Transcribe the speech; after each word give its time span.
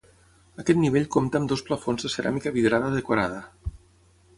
Aquest 0.63 0.79
nivell 0.83 1.05
compta 1.17 1.39
amb 1.41 1.53
dos 1.53 1.63
plafons 1.69 2.09
de 2.09 2.13
ceràmica 2.17 2.57
vidrada 2.59 2.95
decorada. 3.01 3.41